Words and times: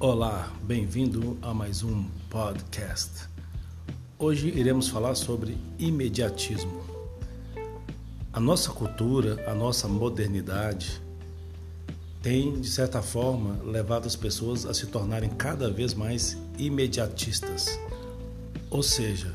Olá, 0.00 0.52
bem-vindo 0.62 1.36
a 1.42 1.52
mais 1.52 1.82
um 1.82 2.04
podcast. 2.30 3.28
Hoje 4.16 4.46
iremos 4.46 4.86
falar 4.86 5.16
sobre 5.16 5.58
imediatismo. 5.76 6.84
A 8.32 8.38
nossa 8.38 8.70
cultura, 8.70 9.44
a 9.50 9.54
nossa 9.56 9.88
modernidade 9.88 11.02
tem, 12.22 12.60
de 12.60 12.70
certa 12.70 13.02
forma, 13.02 13.60
levado 13.64 14.06
as 14.06 14.14
pessoas 14.14 14.64
a 14.66 14.72
se 14.72 14.86
tornarem 14.86 15.30
cada 15.30 15.68
vez 15.68 15.94
mais 15.94 16.38
imediatistas. 16.56 17.66
Ou 18.70 18.84
seja, 18.84 19.34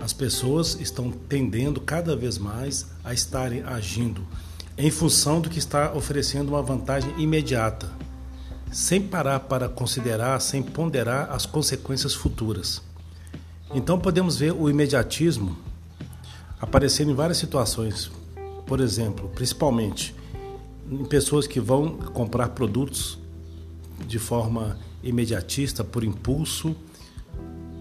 as 0.00 0.12
pessoas 0.12 0.76
estão 0.80 1.12
tendendo 1.12 1.80
cada 1.80 2.16
vez 2.16 2.36
mais 2.36 2.88
a 3.04 3.14
estarem 3.14 3.62
agindo 3.62 4.26
em 4.76 4.90
função 4.90 5.40
do 5.40 5.48
que 5.48 5.60
está 5.60 5.92
oferecendo 5.92 6.48
uma 6.48 6.62
vantagem 6.62 7.14
imediata, 7.16 7.99
sem 8.70 9.00
parar 9.00 9.40
para 9.40 9.68
considerar, 9.68 10.40
sem 10.40 10.62
ponderar 10.62 11.30
as 11.32 11.46
consequências 11.46 12.14
futuras. 12.14 12.82
Então 13.74 13.98
podemos 13.98 14.36
ver 14.36 14.52
o 14.52 14.68
imediatismo 14.68 15.56
aparecendo 16.60 17.10
em 17.10 17.14
várias 17.14 17.38
situações. 17.38 18.10
Por 18.66 18.80
exemplo, 18.80 19.28
principalmente 19.34 20.14
em 20.90 21.04
pessoas 21.04 21.46
que 21.46 21.60
vão 21.60 21.96
comprar 21.96 22.48
produtos 22.48 23.18
de 24.06 24.18
forma 24.18 24.78
imediatista, 25.02 25.82
por 25.82 26.04
impulso, 26.04 26.74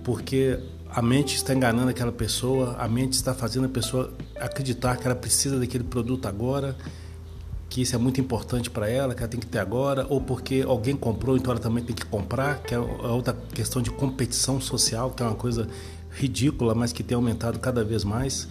porque 0.03 0.59
a 0.89 1.01
mente 1.01 1.35
está 1.35 1.53
enganando 1.53 1.89
aquela 1.89 2.11
pessoa, 2.11 2.75
a 2.79 2.87
mente 2.87 3.13
está 3.13 3.33
fazendo 3.33 3.65
a 3.65 3.69
pessoa 3.69 4.13
acreditar 4.39 4.97
que 4.97 5.05
ela 5.05 5.15
precisa 5.15 5.59
daquele 5.59 5.83
produto 5.83 6.27
agora, 6.27 6.75
que 7.69 7.81
isso 7.81 7.95
é 7.95 7.99
muito 7.99 8.19
importante 8.19 8.69
para 8.69 8.89
ela, 8.89 9.13
que 9.13 9.21
ela 9.21 9.29
tem 9.29 9.39
que 9.39 9.45
ter 9.45 9.59
agora, 9.59 10.05
ou 10.09 10.19
porque 10.19 10.63
alguém 10.67 10.95
comprou, 10.95 11.37
então 11.37 11.51
ela 11.51 11.61
também 11.61 11.83
tem 11.83 11.95
que 11.95 12.05
comprar, 12.05 12.63
que 12.63 12.73
é 12.73 12.79
outra 12.79 13.33
questão 13.53 13.81
de 13.81 13.91
competição 13.91 14.59
social, 14.59 15.11
que 15.11 15.21
é 15.21 15.25
uma 15.25 15.35
coisa 15.35 15.67
ridícula, 16.09 16.73
mas 16.73 16.91
que 16.91 17.03
tem 17.03 17.15
aumentado 17.15 17.59
cada 17.59 17.83
vez 17.83 18.03
mais. 18.03 18.47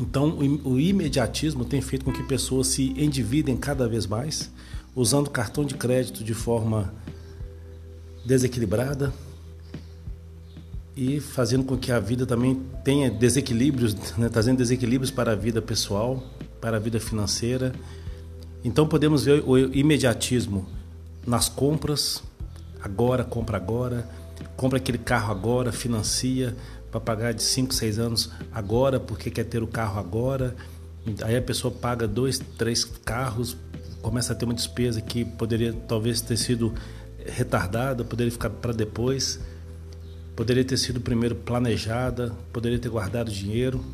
Então, 0.00 0.38
o 0.64 0.78
imediatismo 0.78 1.64
tem 1.64 1.82
feito 1.82 2.04
com 2.04 2.12
que 2.12 2.22
pessoas 2.22 2.68
se 2.68 2.94
endividem 2.96 3.56
cada 3.56 3.88
vez 3.88 4.06
mais, 4.06 4.50
usando 4.94 5.28
cartão 5.28 5.64
de 5.64 5.74
crédito 5.74 6.22
de 6.22 6.32
forma 6.32 6.94
desequilibrada, 8.24 9.12
e 10.96 11.18
fazendo 11.18 11.64
com 11.64 11.76
que 11.76 11.90
a 11.90 11.98
vida 11.98 12.26
também 12.26 12.60
tenha 12.84 13.10
desequilíbrios, 13.10 13.94
né, 14.16 14.28
trazendo 14.28 14.58
desequilíbrios 14.58 15.10
para 15.10 15.32
a 15.32 15.34
vida 15.34 15.62
pessoal, 15.62 16.22
para 16.60 16.76
a 16.76 16.80
vida 16.80 17.00
financeira. 17.00 17.72
Então 18.62 18.86
podemos 18.86 19.24
ver 19.24 19.42
o 19.46 19.58
imediatismo 19.58 20.66
nas 21.26 21.48
compras, 21.48 22.22
agora, 22.82 23.24
compra 23.24 23.56
agora, 23.56 24.08
compra 24.56 24.78
aquele 24.78 24.98
carro 24.98 25.32
agora, 25.32 25.72
financia 25.72 26.54
para 26.90 27.00
pagar 27.00 27.32
de 27.32 27.42
5, 27.42 27.72
6 27.72 27.98
anos 27.98 28.30
agora, 28.52 28.98
porque 28.98 29.30
quer 29.30 29.44
ter 29.44 29.62
o 29.62 29.66
carro 29.66 29.98
agora. 29.98 30.54
Aí 31.22 31.36
a 31.36 31.42
pessoa 31.42 31.72
paga 31.72 32.06
dois, 32.06 32.38
três 32.58 32.84
carros, 32.84 33.56
começa 34.02 34.32
a 34.32 34.36
ter 34.36 34.44
uma 34.44 34.54
despesa 34.54 35.00
que 35.00 35.24
poderia 35.24 35.72
talvez 35.72 36.20
ter 36.20 36.36
sido 36.36 36.74
retardada, 37.24 38.04
poderia 38.04 38.30
ficar 38.30 38.50
para 38.50 38.72
depois. 38.72 39.40
Poderia 40.36 40.64
ter 40.64 40.78
sido 40.78 41.00
primeiro 41.00 41.34
planejada, 41.34 42.32
poderia 42.52 42.78
ter 42.78 42.88
guardado 42.88 43.30
dinheiro. 43.30 43.84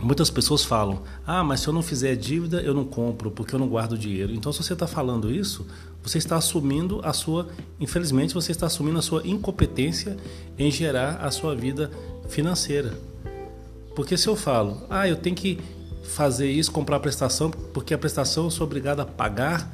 Muitas 0.00 0.30
pessoas 0.30 0.64
falam: 0.64 1.02
ah, 1.26 1.42
mas 1.42 1.60
se 1.60 1.68
eu 1.68 1.72
não 1.72 1.82
fizer 1.82 2.14
dívida, 2.14 2.60
eu 2.60 2.72
não 2.72 2.84
compro, 2.84 3.30
porque 3.30 3.54
eu 3.54 3.58
não 3.58 3.68
guardo 3.68 3.98
dinheiro. 3.98 4.32
Então, 4.32 4.52
se 4.52 4.62
você 4.62 4.72
está 4.72 4.86
falando 4.86 5.30
isso, 5.30 5.66
você 6.02 6.18
está 6.18 6.36
assumindo 6.36 7.00
a 7.02 7.12
sua, 7.12 7.48
infelizmente, 7.80 8.34
você 8.34 8.52
está 8.52 8.66
assumindo 8.66 8.98
a 8.98 9.02
sua 9.02 9.26
incompetência 9.26 10.16
em 10.58 10.70
gerar 10.70 11.16
a 11.16 11.30
sua 11.30 11.54
vida 11.54 11.90
financeira. 12.28 12.98
Porque 13.94 14.16
se 14.16 14.28
eu 14.28 14.36
falo, 14.36 14.82
ah, 14.88 15.08
eu 15.08 15.16
tenho 15.16 15.34
que 15.34 15.58
fazer 16.04 16.48
isso, 16.50 16.70
comprar 16.70 16.96
a 16.96 17.00
prestação, 17.00 17.50
porque 17.50 17.92
a 17.92 17.98
prestação 17.98 18.44
eu 18.44 18.50
sou 18.50 18.66
obrigado 18.66 19.00
a 19.00 19.04
pagar, 19.04 19.68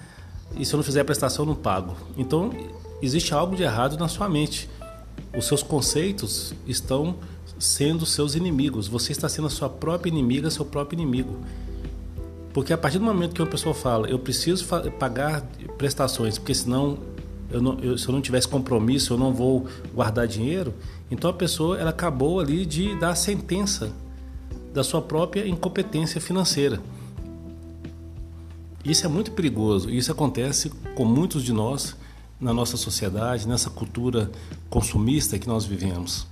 e 0.57 0.65
se 0.65 0.73
eu 0.73 0.79
não 0.79 0.84
fizer 0.84 1.01
a 1.01 1.05
prestação, 1.05 1.45
eu 1.45 1.49
não 1.49 1.55
pago. 1.55 1.95
Então, 2.17 2.51
existe 3.03 3.34
algo 3.34 3.55
de 3.55 3.63
errado 3.63 3.99
na 3.99 4.09
sua 4.09 4.29
mente 4.29 4.69
os 5.37 5.47
seus 5.47 5.63
conceitos 5.63 6.55
estão 6.67 7.17
sendo 7.59 8.04
seus 8.04 8.34
inimigos. 8.34 8.88
Você 8.88 9.12
está 9.12 9.28
sendo 9.28 9.47
a 9.47 9.50
sua 9.50 9.69
própria 9.69 10.10
inimiga, 10.10 10.50
seu 10.50 10.65
próprio 10.65 10.97
inimigo. 10.97 11.38
Porque 12.53 12.72
a 12.72 12.78
partir 12.78 12.98
do 12.98 13.04
momento 13.04 13.34
que 13.34 13.42
uma 13.42 13.50
pessoa 13.50 13.75
fala, 13.75 14.09
eu 14.09 14.19
preciso 14.19 14.65
pagar 14.98 15.42
prestações, 15.76 16.38
porque 16.38 16.54
senão 16.54 16.98
eu 17.50 17.60
não, 17.60 17.78
eu, 17.81 17.98
se 17.98 18.09
eu 18.09 18.12
não 18.12 18.20
tivesse 18.20 18.48
compromisso, 18.48 19.12
eu 19.12 19.19
não 19.19 19.32
vou 19.32 19.66
guardar 19.92 20.26
dinheiro, 20.26 20.72
então 21.10 21.31
a 21.31 21.32
pessoa 21.32 21.78
ela 21.78 21.91
acabou 21.91 22.41
ali 22.41 22.65
de 22.65 22.98
dar 22.98 23.10
a 23.10 23.15
sentença 23.15 23.92
da 24.72 24.82
sua 24.82 25.03
própria 25.03 25.47
incompetência 25.47 26.21
financeira. 26.21 26.81
Isso 28.84 29.06
é 29.06 29.09
muito 29.09 29.32
perigoso. 29.32 29.88
Isso 29.88 30.12
acontece 30.12 30.71
com 30.94 31.04
muitos 31.04 31.42
de 31.42 31.53
nós 31.53 31.97
na 32.41 32.53
nossa 32.53 32.76
sociedade, 32.76 33.48
nessa 33.48 33.71
cultura 33.71 34.31
consumista 34.69 35.38
que 35.38 35.48
nós 35.48 35.65
vivemos. 35.65 36.26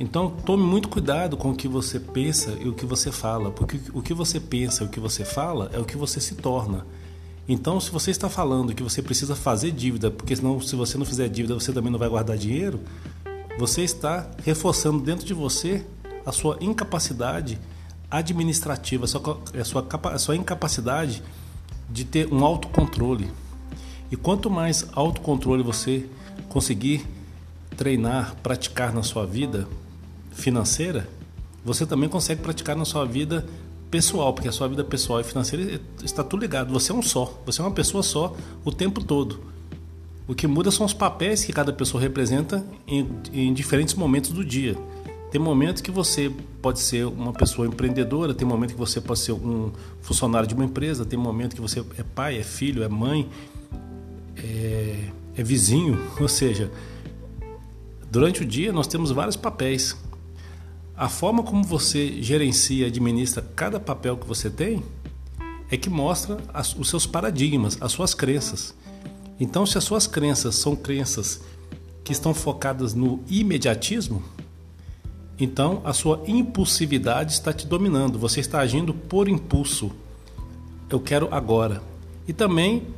Então, 0.00 0.30
tome 0.30 0.62
muito 0.62 0.88
cuidado 0.88 1.36
com 1.36 1.50
o 1.50 1.56
que 1.56 1.66
você 1.66 1.98
pensa 1.98 2.56
e 2.60 2.68
o 2.68 2.72
que 2.72 2.86
você 2.86 3.10
fala, 3.10 3.50
porque 3.50 3.80
o 3.92 4.00
que 4.00 4.14
você 4.14 4.38
pensa 4.38 4.84
e 4.84 4.86
o 4.86 4.88
que 4.88 5.00
você 5.00 5.24
fala 5.24 5.68
é 5.72 5.78
o 5.78 5.84
que 5.84 5.96
você 5.96 6.20
se 6.20 6.36
torna. 6.36 6.86
Então, 7.48 7.80
se 7.80 7.90
você 7.90 8.12
está 8.12 8.28
falando 8.30 8.72
que 8.72 8.82
você 8.82 9.02
precisa 9.02 9.34
fazer 9.34 9.72
dívida, 9.72 10.08
porque 10.08 10.36
senão, 10.36 10.60
se 10.60 10.76
você 10.76 10.96
não 10.96 11.04
fizer 11.04 11.28
dívida, 11.28 11.52
você 11.54 11.72
também 11.72 11.90
não 11.90 11.98
vai 11.98 12.08
guardar 12.08 12.36
dinheiro, 12.36 12.78
você 13.58 13.82
está 13.82 14.30
reforçando 14.44 15.02
dentro 15.02 15.26
de 15.26 15.34
você 15.34 15.84
a 16.24 16.30
sua 16.30 16.56
incapacidade 16.60 17.58
administrativa, 18.08 19.04
a 19.04 19.08
sua, 19.08 19.40
a 19.52 19.64
sua, 19.64 19.88
a 20.12 20.18
sua 20.18 20.36
incapacidade 20.36 21.24
de 21.90 22.04
ter 22.04 22.32
um 22.32 22.44
autocontrole. 22.44 23.32
E 24.12 24.16
quanto 24.16 24.48
mais 24.48 24.86
autocontrole 24.92 25.64
você 25.64 26.08
conseguir 26.48 27.04
treinar, 27.76 28.36
praticar 28.44 28.92
na 28.94 29.02
sua 29.02 29.26
vida 29.26 29.66
financeira, 30.38 31.08
você 31.64 31.84
também 31.84 32.08
consegue 32.08 32.40
praticar 32.40 32.76
na 32.76 32.84
sua 32.84 33.04
vida 33.04 33.44
pessoal, 33.90 34.32
porque 34.32 34.48
a 34.48 34.52
sua 34.52 34.68
vida 34.68 34.84
pessoal 34.84 35.20
e 35.20 35.24
financeira 35.24 35.80
está 36.02 36.22
tudo 36.22 36.40
ligado. 36.40 36.72
Você 36.72 36.92
é 36.92 36.94
um 36.94 37.02
só, 37.02 37.40
você 37.44 37.60
é 37.60 37.64
uma 37.64 37.70
pessoa 37.70 38.02
só 38.02 38.34
o 38.64 38.72
tempo 38.72 39.02
todo. 39.02 39.40
O 40.26 40.34
que 40.34 40.46
muda 40.46 40.70
são 40.70 40.84
os 40.84 40.92
papéis 40.92 41.44
que 41.44 41.52
cada 41.52 41.72
pessoa 41.72 42.00
representa 42.00 42.64
em, 42.86 43.08
em 43.32 43.52
diferentes 43.52 43.94
momentos 43.94 44.30
do 44.30 44.44
dia. 44.44 44.76
Tem 45.30 45.40
momentos 45.40 45.82
que 45.82 45.90
você 45.90 46.32
pode 46.62 46.80
ser 46.80 47.06
uma 47.06 47.32
pessoa 47.32 47.66
empreendedora, 47.66 48.32
tem 48.32 48.46
momentos 48.46 48.74
que 48.74 48.78
você 48.78 49.00
pode 49.00 49.20
ser 49.20 49.32
um 49.32 49.72
funcionário 50.00 50.48
de 50.48 50.54
uma 50.54 50.64
empresa, 50.64 51.04
tem 51.04 51.18
momentos 51.18 51.54
que 51.54 51.60
você 51.60 51.80
é 51.98 52.02
pai, 52.02 52.38
é 52.38 52.42
filho, 52.42 52.82
é 52.82 52.88
mãe, 52.88 53.28
é, 54.36 55.04
é 55.36 55.42
vizinho, 55.42 55.98
ou 56.20 56.28
seja, 56.28 56.70
durante 58.10 58.42
o 58.42 58.44
dia 58.46 58.72
nós 58.72 58.86
temos 58.86 59.10
vários 59.10 59.36
papéis. 59.36 59.96
A 60.98 61.08
forma 61.08 61.44
como 61.44 61.62
você 61.62 62.20
gerencia 62.20 62.84
e 62.84 62.88
administra 62.88 63.40
cada 63.54 63.78
papel 63.78 64.16
que 64.16 64.26
você 64.26 64.50
tem 64.50 64.82
é 65.70 65.76
que 65.76 65.88
mostra 65.88 66.38
as, 66.52 66.74
os 66.74 66.90
seus 66.90 67.06
paradigmas, 67.06 67.78
as 67.80 67.92
suas 67.92 68.14
crenças. 68.14 68.74
Então, 69.38 69.64
se 69.64 69.78
as 69.78 69.84
suas 69.84 70.08
crenças 70.08 70.56
são 70.56 70.74
crenças 70.74 71.40
que 72.02 72.10
estão 72.10 72.34
focadas 72.34 72.94
no 72.94 73.22
imediatismo, 73.28 74.24
então 75.38 75.80
a 75.84 75.92
sua 75.92 76.24
impulsividade 76.26 77.32
está 77.32 77.52
te 77.52 77.64
dominando, 77.64 78.18
você 78.18 78.40
está 78.40 78.58
agindo 78.58 78.92
por 78.92 79.28
impulso. 79.28 79.92
Eu 80.90 80.98
quero 80.98 81.28
agora. 81.30 81.80
E 82.26 82.32
também 82.32 82.88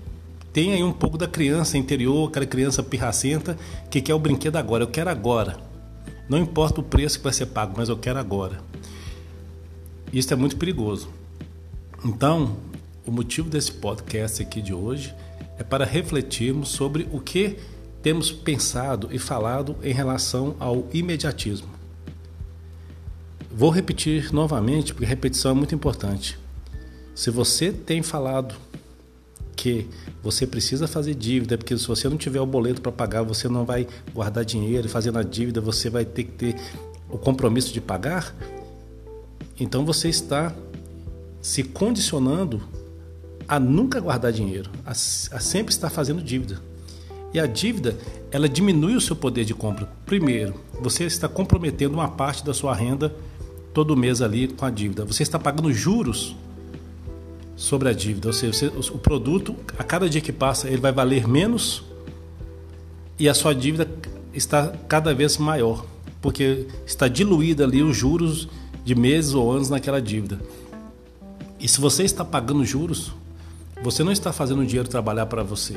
tem 0.55 0.73
aí 0.73 0.83
um 0.83 0.93
pouco 0.93 1.19
da 1.19 1.29
criança 1.29 1.77
interior, 1.77 2.31
aquela 2.31 2.47
criança 2.47 2.83
pirracenta 2.83 3.59
que 3.91 4.01
quer 4.01 4.15
o 4.15 4.19
brinquedo 4.19 4.57
agora. 4.57 4.85
Eu 4.85 4.89
quero 4.89 5.11
agora. 5.11 5.70
Não 6.31 6.39
importa 6.39 6.81
o 6.81 6.85
preço 6.85 7.19
que 7.19 7.25
vai 7.25 7.33
ser 7.33 7.47
pago, 7.47 7.75
mas 7.77 7.89
eu 7.89 7.97
quero 7.97 8.21
agora. 8.21 8.63
Isso 10.13 10.33
é 10.33 10.37
muito 10.37 10.57
perigoso. 10.57 11.09
Então, 12.05 12.57
o 13.05 13.11
motivo 13.11 13.51
desse 13.51 13.73
podcast 13.73 14.41
aqui 14.41 14.63
de 14.63 14.73
hoje 14.73 15.13
é 15.59 15.65
para 15.65 15.85
refletirmos 15.85 16.69
sobre 16.69 17.09
o 17.11 17.19
que 17.19 17.57
temos 18.01 18.31
pensado 18.31 19.09
e 19.11 19.19
falado 19.19 19.77
em 19.83 19.93
relação 19.93 20.55
ao 20.61 20.87
imediatismo. 20.93 21.69
Vou 23.51 23.71
repetir 23.71 24.33
novamente, 24.33 24.95
porque 24.95 25.07
repetição 25.07 25.51
é 25.51 25.55
muito 25.55 25.75
importante. 25.75 26.39
Se 27.13 27.29
você 27.29 27.73
tem 27.73 28.05
falado 28.05 28.55
que 29.61 29.87
você 30.23 30.47
precisa 30.47 30.89
fazer 30.89 31.15
dívida, 31.15 31.59
porque 31.59 31.77
se 31.77 31.87
você 31.87 32.09
não 32.09 32.17
tiver 32.17 32.41
o 32.41 32.47
boleto 32.47 32.81
para 32.81 32.91
pagar, 32.91 33.23
você 33.23 33.47
não 33.47 33.67
vai 33.67 33.87
guardar 34.15 34.43
dinheiro, 34.43 34.89
fazendo 34.89 35.19
a 35.19 35.23
dívida, 35.23 35.61
você 35.61 35.91
vai 35.91 36.03
ter 36.03 36.25
que 36.25 36.33
ter 36.33 36.57
o 37.11 37.19
compromisso 37.19 37.71
de 37.71 37.79
pagar. 37.79 38.35
Então 39.59 39.85
você 39.85 40.09
está 40.09 40.55
se 41.43 41.63
condicionando 41.63 42.63
a 43.47 43.61
nunca 43.61 44.01
guardar 44.01 44.33
dinheiro, 44.33 44.71
a, 44.87 44.93
a 44.93 44.95
sempre 44.95 45.75
estar 45.75 45.91
fazendo 45.91 46.23
dívida. 46.23 46.59
E 47.35 47.39
a 47.39 47.45
dívida, 47.47 47.99
ela 48.31 48.49
diminui 48.49 48.97
o 48.97 49.01
seu 49.01 49.15
poder 49.15 49.45
de 49.45 49.53
compra. 49.53 49.87
Primeiro, 50.07 50.55
você 50.81 51.05
está 51.05 51.29
comprometendo 51.29 51.93
uma 51.93 52.09
parte 52.09 52.43
da 52.43 52.55
sua 52.55 52.75
renda 52.75 53.15
todo 53.75 53.95
mês 53.95 54.23
ali 54.23 54.49
com 54.49 54.65
a 54.65 54.71
dívida. 54.71 55.05
Você 55.05 55.23
está 55.23 55.39
pagando 55.39 55.71
juros 55.71 56.35
sobre 57.61 57.91
a 57.91 57.93
dívida, 57.93 58.29
ou 58.29 58.33
seja, 58.33 58.71
você, 58.71 58.91
o 58.91 58.99
produto, 58.99 59.55
a 59.79 59.85
cada 59.85 60.09
dia 60.09 60.23
que 60.23 60.33
passa, 60.33 60.67
ele 60.67 60.81
vai 60.81 60.93
valer 60.93 61.29
menos 61.29 61.85
e 63.19 63.29
a 63.29 63.35
sua 63.35 63.55
dívida 63.55 63.87
está 64.33 64.69
cada 64.89 65.15
vez 65.15 65.37
maior, 65.37 65.85
porque 66.23 66.67
está 66.87 67.07
diluída 67.07 67.65
ali 67.65 67.83
os 67.83 67.95
juros 67.95 68.49
de 68.83 68.95
meses 68.95 69.35
ou 69.35 69.53
anos 69.53 69.69
naquela 69.69 70.01
dívida. 70.01 70.41
E 71.61 71.69
se 71.69 71.79
você 71.79 72.03
está 72.03 72.25
pagando 72.25 72.65
juros, 72.65 73.13
você 73.83 74.03
não 74.03 74.11
está 74.11 74.33
fazendo 74.33 74.63
o 74.63 74.67
dinheiro 74.67 74.89
trabalhar 74.89 75.27
para 75.27 75.43
você. 75.43 75.77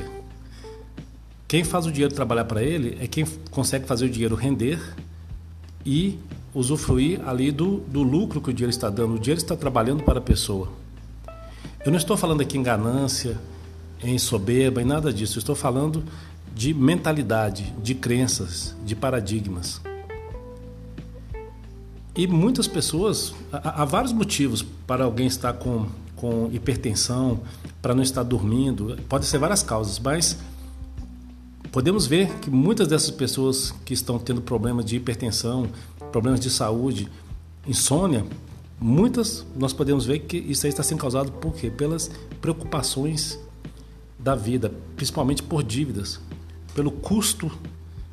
Quem 1.46 1.64
faz 1.64 1.84
o 1.84 1.92
dinheiro 1.92 2.14
trabalhar 2.14 2.46
para 2.46 2.62
ele 2.62 2.96
é 2.98 3.06
quem 3.06 3.26
consegue 3.50 3.86
fazer 3.86 4.06
o 4.06 4.08
dinheiro 4.08 4.34
render 4.34 4.80
e 5.84 6.18
usufruir 6.54 7.20
ali 7.28 7.52
do, 7.52 7.80
do 7.80 8.02
lucro 8.02 8.40
que 8.40 8.48
o 8.48 8.54
dinheiro 8.54 8.70
está 8.70 8.88
dando. 8.88 9.16
O 9.16 9.18
dinheiro 9.18 9.38
está 9.38 9.54
trabalhando 9.54 10.02
para 10.02 10.18
a 10.18 10.22
pessoa. 10.22 10.82
Eu 11.84 11.90
não 11.90 11.98
estou 11.98 12.16
falando 12.16 12.40
aqui 12.40 12.56
em 12.56 12.62
ganância, 12.62 13.38
em 14.02 14.18
soberba, 14.18 14.80
em 14.80 14.86
nada 14.86 15.12
disso. 15.12 15.36
Eu 15.36 15.40
estou 15.40 15.54
falando 15.54 16.02
de 16.54 16.72
mentalidade, 16.72 17.74
de 17.82 17.94
crenças, 17.94 18.74
de 18.86 18.96
paradigmas. 18.96 19.82
E 22.16 22.26
muitas 22.26 22.66
pessoas, 22.66 23.34
há, 23.52 23.84
vários 23.84 24.14
motivos 24.14 24.62
para 24.86 25.04
alguém 25.04 25.26
estar 25.26 25.52
com, 25.52 25.86
com 26.16 26.48
hipertensão, 26.52 27.40
para 27.82 27.94
não 27.94 28.02
estar 28.02 28.22
dormindo, 28.22 28.96
pode 29.06 29.26
ser 29.26 29.36
várias 29.36 29.62
causas, 29.62 29.98
mas 29.98 30.38
podemos 31.70 32.06
ver 32.06 32.32
que 32.38 32.48
muitas 32.48 32.88
dessas 32.88 33.10
pessoas 33.10 33.74
que 33.84 33.92
estão 33.92 34.18
tendo 34.18 34.40
problemas 34.40 34.86
de 34.86 34.96
hipertensão, 34.96 35.68
problemas 36.10 36.40
de 36.40 36.48
saúde, 36.48 37.10
insônia, 37.66 38.24
muitas 38.84 39.46
nós 39.56 39.72
podemos 39.72 40.04
ver 40.04 40.18
que 40.18 40.36
isso 40.36 40.66
aí 40.66 40.70
está 40.70 40.82
sendo 40.82 40.98
causado 40.98 41.32
por 41.32 41.54
quê? 41.54 41.70
Pelas 41.70 42.10
preocupações 42.38 43.40
da 44.18 44.34
vida, 44.34 44.70
principalmente 44.94 45.42
por 45.42 45.62
dívidas, 45.62 46.20
pelo 46.74 46.90
custo 46.90 47.50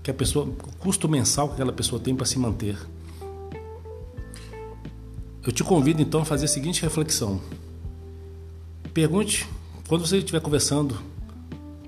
que 0.02 0.10
a 0.10 0.14
pessoa, 0.14 0.46
o 0.46 0.76
custo 0.80 1.10
mensal 1.10 1.50
que 1.50 1.56
aquela 1.56 1.74
pessoa 1.74 2.02
tem 2.02 2.16
para 2.16 2.26
se 2.26 2.40
manter. 2.40 2.78
Eu 5.46 5.52
te 5.52 5.62
convido 5.62 6.02
então 6.02 6.22
a 6.22 6.26
fazer 6.26 6.46
a 6.46 6.48
seguinte 6.48 6.82
reflexão. 6.82 7.42
Pergunte 8.94 9.46
quando 9.90 10.08
você 10.08 10.20
estiver 10.20 10.40
conversando 10.40 10.98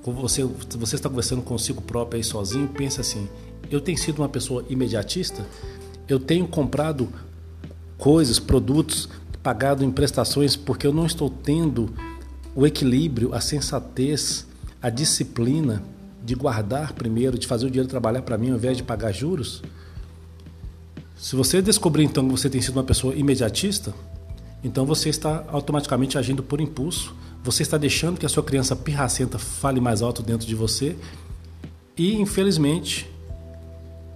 com 0.01 0.11
você, 0.11 0.43
você 0.43 0.95
está 0.95 1.07
conversando 1.07 1.41
consigo 1.41 1.81
próprio 1.81 2.17
aí 2.17 2.23
sozinho, 2.23 2.67
pense 2.67 2.99
assim: 2.99 3.29
eu 3.71 3.79
tenho 3.79 3.97
sido 3.97 4.19
uma 4.19 4.27
pessoa 4.27 4.65
imediatista? 4.69 5.47
Eu 6.05 6.19
tenho 6.19 6.45
comprado 6.45 7.07
coisas, 8.03 8.37
produtos, 8.37 9.07
pagado 9.41 9.81
em 9.81 9.89
prestações 9.89 10.57
porque 10.57 10.85
eu 10.85 10.91
não 10.91 11.05
estou 11.05 11.29
tendo 11.29 11.89
o 12.53 12.67
equilíbrio, 12.67 13.33
a 13.33 13.39
sensatez, 13.39 14.45
a 14.81 14.89
disciplina 14.89 15.81
de 16.21 16.35
guardar 16.35 16.91
primeiro, 16.91 17.39
de 17.39 17.47
fazer 17.47 17.65
o 17.65 17.69
dinheiro 17.69 17.87
trabalhar 17.87 18.21
para 18.21 18.37
mim 18.37 18.49
ao 18.49 18.57
invés 18.57 18.75
de 18.75 18.83
pagar 18.83 19.13
juros? 19.13 19.63
Se 21.15 21.33
você 21.33 21.61
descobrir 21.61 22.03
então 22.03 22.25
que 22.25 22.31
você 22.31 22.49
tem 22.49 22.59
sido 22.59 22.75
uma 22.75 22.83
pessoa 22.83 23.15
imediatista, 23.15 23.93
então 24.61 24.85
você 24.85 25.07
está 25.07 25.45
automaticamente 25.47 26.17
agindo 26.17 26.43
por 26.43 26.59
impulso, 26.59 27.15
você 27.41 27.63
está 27.63 27.77
deixando 27.77 28.19
que 28.19 28.25
a 28.25 28.29
sua 28.29 28.43
criança 28.43 28.75
pirracenta 28.75 29.39
fale 29.39 29.79
mais 29.79 30.01
alto 30.01 30.21
dentro 30.21 30.45
de 30.45 30.55
você 30.55 30.97
e, 31.97 32.15
infelizmente, 32.15 33.09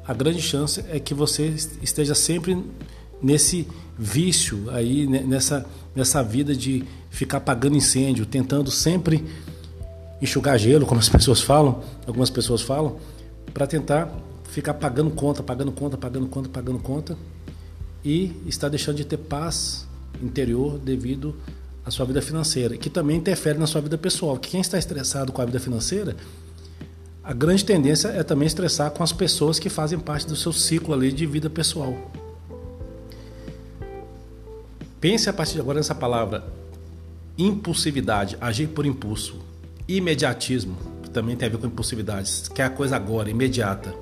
a 0.06 0.14
grande 0.14 0.42
chance 0.42 0.84
é 0.90 1.00
que 1.00 1.14
você 1.14 1.56
esteja 1.82 2.14
sempre 2.14 2.62
nesse 3.22 3.68
vício 3.98 4.70
aí, 4.70 5.08
nessa, 5.08 5.66
nessa 5.96 6.22
vida 6.24 6.56
de 6.56 6.84
ficar 7.10 7.38
apagando 7.38 7.76
incêndio, 7.76 8.26
tentando 8.26 8.70
sempre 8.70 9.24
enxugar 10.22 10.58
gelo, 10.58 10.86
como 10.86 11.00
as 11.00 11.10
pessoas 11.10 11.42
falam, 11.42 11.82
algumas 12.06 12.30
pessoas 12.30 12.62
falam, 12.62 12.98
para 13.54 13.66
tentar 13.66 14.12
ficar 14.50 14.74
pagando 14.76 15.12
conta, 15.12 15.44
pagando 15.44 15.72
conta, 15.72 15.98
pagando 15.98 16.28
conta, 16.28 16.50
pagando 16.50 16.80
conta 16.80 17.18
e 18.04 18.36
está 18.46 18.70
deixando 18.70 18.98
de 18.98 19.06
ter 19.06 19.18
paz 19.18 19.88
interior 20.22 20.80
devido 20.80 21.36
à 21.86 21.92
sua 21.92 22.06
vida 22.06 22.22
financeira, 22.22 22.78
que 22.78 22.90
também 22.90 23.18
interfere 23.18 23.58
na 23.58 23.68
sua 23.68 23.82
vida 23.82 23.98
pessoal. 23.98 24.38
Quem 24.38 24.62
está 24.62 24.78
estressado 24.78 25.32
com 25.32 25.42
a 25.42 25.46
vida 25.46 25.60
financeira 25.60 26.16
a 27.28 27.34
grande 27.34 27.66
tendência 27.66 28.08
é 28.08 28.24
também 28.24 28.48
estressar 28.48 28.90
com 28.92 29.04
as 29.04 29.12
pessoas 29.12 29.60
que 29.60 29.68
fazem 29.68 30.00
parte 30.00 30.26
do 30.26 30.36
seu 30.38 30.54
ciclo 30.54 30.94
ali 30.94 31.12
de 31.12 31.26
vida 31.26 31.50
pessoal. 31.50 31.94
Pense 35.00 35.30
a 35.30 35.34
partir 35.34 35.54
de 35.54 35.60
agora 35.60 35.78
nessa 35.78 35.96
palavra 35.96 36.44
impulsividade, 37.38 38.36
agir 38.42 38.68
por 38.68 38.86
impulso, 38.86 39.38
imediatismo, 39.88 40.76
que 41.04 41.10
também 41.10 41.36
tem 41.36 41.48
a 41.48 41.52
ver 41.52 41.58
com 41.60 41.68
impulsividade, 41.68 42.50
que 42.54 42.62
é 42.62 42.66
a 42.66 42.70
coisa 42.70 42.96
agora, 42.96 43.30
imediata. 43.30 43.94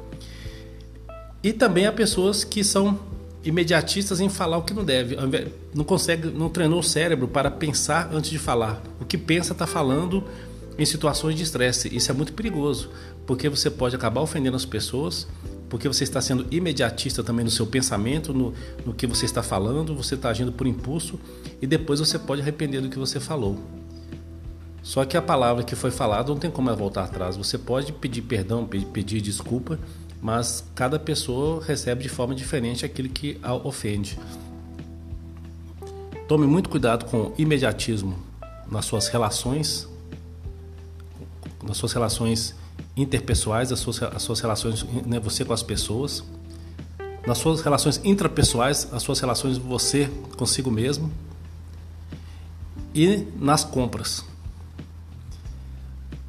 E 1.43 1.51
também 1.51 1.85
há 1.85 1.91
pessoas 1.91 2.43
que 2.43 2.63
são 2.63 2.97
imediatistas 3.43 4.19
em 4.19 4.29
falar 4.29 4.57
o 4.57 4.63
que 4.63 4.73
não 4.73 4.83
deve, 4.83 5.15
não 5.73 5.83
consegue, 5.83 6.29
não 6.29 6.49
treinou 6.49 6.79
o 6.79 6.83
cérebro 6.83 7.27
para 7.27 7.51
pensar 7.51 8.09
antes 8.11 8.31
de 8.31 8.39
falar. 8.39 8.81
O 8.99 9.05
que 9.05 9.17
pensa 9.17 9.51
está 9.51 9.67
falando 9.67 10.23
em 10.77 10.85
situações 10.85 11.35
de 11.35 11.43
estresse. 11.43 11.93
Isso 11.95 12.09
é 12.09 12.13
muito 12.13 12.33
perigoso, 12.33 12.89
porque 13.27 13.47
você 13.47 13.69
pode 13.69 13.95
acabar 13.95 14.21
ofendendo 14.21 14.55
as 14.55 14.65
pessoas, 14.65 15.27
porque 15.75 15.89
você 15.89 16.05
está 16.05 16.21
sendo 16.21 16.47
imediatista 16.49 17.21
também 17.21 17.43
no 17.43 17.51
seu 17.51 17.67
pensamento, 17.67 18.33
no, 18.33 18.53
no 18.85 18.93
que 18.93 19.05
você 19.05 19.25
está 19.25 19.43
falando, 19.43 19.93
você 19.93 20.15
está 20.15 20.29
agindo 20.29 20.49
por 20.49 20.65
impulso 20.65 21.19
e 21.61 21.67
depois 21.67 21.99
você 21.99 22.17
pode 22.17 22.41
arrepender 22.41 22.79
do 22.79 22.87
que 22.87 22.97
você 22.97 23.19
falou. 23.19 23.59
Só 24.81 25.03
que 25.03 25.17
a 25.17 25.21
palavra 25.21 25.65
que 25.65 25.75
foi 25.75 25.91
falada 25.91 26.29
não 26.29 26.39
tem 26.39 26.49
como 26.49 26.69
ela 26.69 26.77
voltar 26.77 27.03
atrás. 27.03 27.35
Você 27.35 27.57
pode 27.57 27.91
pedir 27.91 28.21
perdão, 28.21 28.65
pedir 28.65 29.19
desculpa, 29.19 29.77
mas 30.21 30.63
cada 30.73 30.97
pessoa 30.97 31.61
recebe 31.61 32.03
de 32.03 32.09
forma 32.09 32.33
diferente 32.33 32.85
aquilo 32.85 33.09
que 33.09 33.37
a 33.43 33.53
ofende. 33.53 34.17
Tome 36.25 36.47
muito 36.47 36.69
cuidado 36.69 37.03
com 37.03 37.17
o 37.17 37.33
imediatismo 37.37 38.17
nas 38.71 38.85
suas 38.85 39.09
relações 39.09 39.89
nas 41.61 41.75
suas 41.75 41.91
relações 41.91 42.55
interpessoais, 42.95 43.71
as 43.71 43.79
suas, 43.79 44.01
as 44.01 44.21
suas 44.21 44.39
relações, 44.39 44.85
né, 45.05 45.19
você 45.19 45.43
com 45.43 45.53
as 45.53 45.63
pessoas, 45.63 46.23
nas 47.27 47.37
suas 47.37 47.61
relações 47.61 47.99
intrapessoais, 48.03 48.87
as 48.91 49.03
suas 49.03 49.19
relações 49.19 49.57
você 49.57 50.09
consigo 50.37 50.71
mesmo 50.71 51.11
e 52.93 53.27
nas 53.37 53.63
compras. 53.63 54.23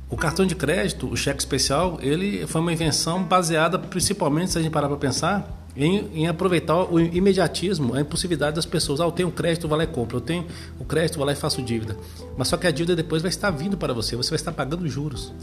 O 0.08 0.16
cartão 0.16 0.46
de 0.46 0.54
crédito, 0.54 1.08
o 1.08 1.16
cheque 1.16 1.40
especial, 1.40 1.99
ele 2.00 2.46
foi 2.46 2.61
uma 2.61 2.73
invenção 2.73 3.23
baseada 3.23 3.78
principalmente, 3.78 4.52
se 4.52 4.58
a 4.58 4.62
gente 4.62 4.73
parar 4.73 4.88
para 4.88 4.96
pensar, 4.96 5.66
em, 5.76 6.23
em, 6.23 6.26
aproveitar 6.26 6.90
o 6.90 6.99
imediatismo, 6.99 7.94
a 7.94 8.00
impulsividade 8.00 8.56
das 8.56 8.64
pessoas. 8.64 9.00
Ah, 9.00 9.04
eu 9.04 9.12
tenho 9.12 9.30
crédito, 9.30 9.68
vou 9.68 9.76
lá 9.76 9.85
e 9.85 9.87
compro. 9.87 10.16
Eu 10.16 10.20
tenho 10.23 10.46
o 10.78 10.85
crédito, 10.85 11.16
vou 11.16 11.26
lá 11.26 11.32
e 11.32 11.37
faço 11.37 11.61
dívida. 11.61 11.96
Mas 12.37 12.49
só 12.49 12.56
que 12.56 12.66
a 12.66 12.70
dívida 12.70 12.96
depois 12.96 13.20
vai 13.20 13.28
estar 13.28 13.50
vindo 13.50 13.76
para 13.76 13.92
você, 13.92 14.16
você 14.16 14.30
vai 14.30 14.37
estar 14.37 14.52
pagando 14.52 14.88
juros. 14.88 15.35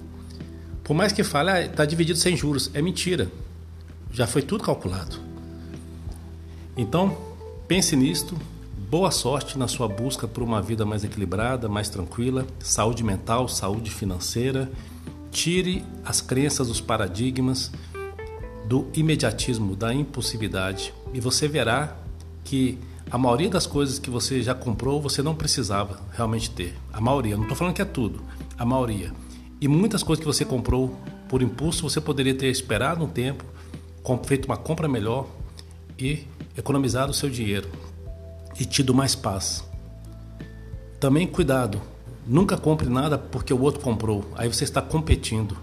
Por 0.84 0.94
mais 0.94 1.14
que 1.14 1.24
fale, 1.24 1.50
ah, 1.50 1.62
está 1.62 1.86
dividido 1.86 2.20
sem 2.20 2.36
juros. 2.36 2.70
É 2.74 2.82
mentira. 2.82 3.32
Já 4.12 4.28
foi 4.28 4.42
tudo 4.42 4.64
calculado. 4.64 5.18
Então, 6.76 7.18
pense 7.68 7.96
nisto. 7.96 8.38
Boa 8.90 9.10
sorte 9.10 9.58
na 9.58 9.68
sua 9.68 9.88
busca 9.88 10.28
por 10.28 10.44
uma 10.44 10.62
vida 10.62 10.86
mais 10.86 11.04
equilibrada, 11.04 11.68
mais 11.68 11.90
tranquila, 11.90 12.46
saúde 12.60 13.04
mental, 13.04 13.48
saúde 13.48 13.90
financeira. 13.90 14.70
Tire 15.32 15.84
as 16.06 16.22
crenças, 16.22 16.70
os 16.70 16.80
paradigmas 16.80 17.72
do 18.66 18.88
imediatismo, 18.94 19.76
da 19.76 19.94
impulsividade, 19.94 20.94
e 21.14 21.20
você 21.20 21.48
verá 21.48 21.96
que 22.44 22.78
a 23.10 23.18
maioria 23.18 23.50
das 23.50 23.68
coisas 23.68 24.00
que 24.00 24.10
você 24.10 24.42
já 24.42 24.56
comprou 24.56 25.02
você 25.02 25.22
não 25.22 25.36
precisava 25.36 26.00
realmente 26.12 26.50
ter. 26.50 26.76
A 26.92 27.02
maioria, 27.02 27.36
não 27.36 27.44
estou 27.44 27.58
falando 27.58 27.74
que 27.74 27.82
é 27.82 27.86
tudo, 27.86 28.22
a 28.58 28.66
maioria. 28.66 29.12
E 29.64 29.68
muitas 29.70 30.04
coisas 30.04 30.20
que 30.20 30.28
você 30.28 30.44
comprou 30.44 30.94
por 31.30 31.42
impulso 31.42 31.90
você 31.90 32.02
poderia 32.02 32.36
ter 32.36 32.48
esperado 32.48 33.06
um 33.06 33.08
tempo, 33.08 33.46
feito 34.26 34.44
uma 34.44 34.58
compra 34.58 34.90
melhor 34.90 35.26
e 35.98 36.28
economizado 36.58 37.12
o 37.12 37.14
seu 37.14 37.30
dinheiro 37.30 37.70
e 38.60 38.66
tido 38.66 38.94
mais 38.94 39.16
paz. 39.16 39.64
Também 41.00 41.26
cuidado, 41.26 41.82
nunca 42.28 42.58
compre 42.58 42.90
nada 42.90 43.18
porque 43.18 43.54
o 43.54 43.62
outro 43.62 43.80
comprou, 43.80 44.26
aí 44.36 44.50
você 44.50 44.66
está 44.66 44.82
competindo. 44.82 45.58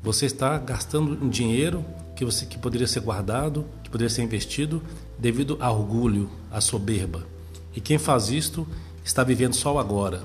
Você 0.00 0.26
está 0.26 0.56
gastando 0.56 1.18
um 1.20 1.28
dinheiro 1.28 1.84
que 2.14 2.24
você 2.24 2.46
que 2.46 2.58
poderia 2.58 2.86
ser 2.86 3.00
guardado, 3.00 3.66
que 3.82 3.90
poderia 3.90 4.08
ser 4.08 4.22
investido 4.22 4.80
devido 5.18 5.56
a 5.58 5.68
orgulho, 5.72 6.30
a 6.48 6.60
soberba. 6.60 7.26
E 7.74 7.80
quem 7.80 7.98
faz 7.98 8.30
isto 8.30 8.68
está 9.04 9.24
vivendo 9.24 9.54
só 9.54 9.74
o 9.74 9.78
agora. 9.80 10.22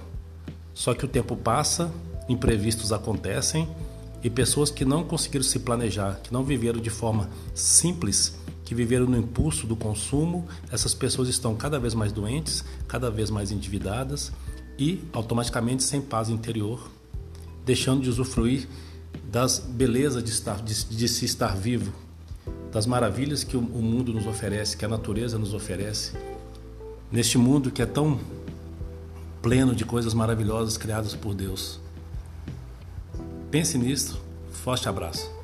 Só 0.75 0.93
que 0.93 1.03
o 1.03 1.07
tempo 1.07 1.35
passa, 1.35 1.91
imprevistos 2.27 2.91
acontecem 2.91 3.67
E 4.23 4.29
pessoas 4.29 4.69
que 4.69 4.83
não 4.83 5.03
conseguiram 5.03 5.43
se 5.43 5.59
planejar, 5.59 6.19
que 6.21 6.33
não 6.33 6.43
viveram 6.43 6.81
de 6.81 6.89
forma 6.89 7.29
simples, 7.53 8.35
que 8.65 8.75
viveram 8.75 9.05
no 9.05 9.17
impulso 9.17 9.65
do 9.65 9.75
consumo, 9.75 10.45
essas 10.71 10.93
pessoas 10.93 11.29
estão 11.29 11.55
cada 11.55 11.79
vez 11.79 11.93
mais 11.93 12.11
doentes, 12.11 12.65
cada 12.87 13.09
vez 13.09 13.29
mais 13.29 13.51
endividadas 13.51 14.31
e 14.77 15.01
automaticamente 15.13 15.83
sem 15.83 16.01
paz 16.01 16.29
interior, 16.29 16.89
deixando 17.65 18.01
de 18.01 18.09
usufruir 18.09 18.67
das 19.31 19.59
belezas 19.59 20.23
de, 20.23 20.31
estar, 20.31 20.61
de, 20.61 20.85
de 20.85 21.07
se 21.07 21.23
estar 21.23 21.55
vivo, 21.55 21.93
das 22.71 22.85
maravilhas 22.85 23.43
que 23.43 23.55
o, 23.55 23.59
o 23.59 23.81
mundo 23.81 24.11
nos 24.13 24.27
oferece, 24.27 24.75
que 24.75 24.83
a 24.83 24.89
natureza 24.89 25.37
nos 25.37 25.53
oferece, 25.53 26.13
neste 27.11 27.37
mundo 27.37 27.71
que 27.71 27.81
é 27.81 27.85
tão 27.85 28.19
pleno 29.41 29.73
de 29.73 29.85
coisas 29.85 30.13
maravilhosas 30.13 30.77
criadas 30.77 31.13
por 31.13 31.33
Deus. 31.33 31.79
Pense 33.49 33.77
nisso. 33.77 34.19
Forte 34.51 34.89
abraço. 34.89 35.36